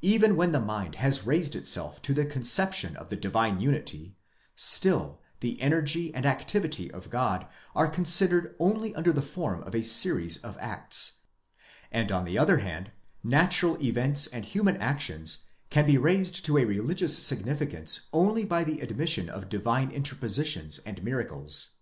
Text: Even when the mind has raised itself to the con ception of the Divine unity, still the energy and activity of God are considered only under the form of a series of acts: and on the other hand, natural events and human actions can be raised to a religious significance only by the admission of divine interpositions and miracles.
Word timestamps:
Even 0.00 0.36
when 0.36 0.52
the 0.52 0.60
mind 0.60 0.94
has 0.94 1.26
raised 1.26 1.56
itself 1.56 2.00
to 2.02 2.14
the 2.14 2.24
con 2.24 2.42
ception 2.42 2.94
of 2.94 3.10
the 3.10 3.16
Divine 3.16 3.60
unity, 3.60 4.16
still 4.54 5.20
the 5.40 5.60
energy 5.60 6.14
and 6.14 6.24
activity 6.24 6.88
of 6.92 7.10
God 7.10 7.48
are 7.74 7.88
considered 7.88 8.54
only 8.60 8.94
under 8.94 9.12
the 9.12 9.22
form 9.26 9.64
of 9.64 9.74
a 9.74 9.82
series 9.82 10.36
of 10.36 10.56
acts: 10.60 11.18
and 11.90 12.12
on 12.12 12.24
the 12.24 12.38
other 12.38 12.58
hand, 12.58 12.92
natural 13.24 13.74
events 13.82 14.28
and 14.28 14.44
human 14.44 14.76
actions 14.76 15.46
can 15.68 15.84
be 15.84 15.98
raised 15.98 16.44
to 16.44 16.58
a 16.58 16.64
religious 16.64 17.18
significance 17.26 18.06
only 18.12 18.44
by 18.44 18.62
the 18.62 18.80
admission 18.82 19.28
of 19.28 19.48
divine 19.48 19.90
interpositions 19.90 20.78
and 20.86 21.02
miracles. 21.02 21.78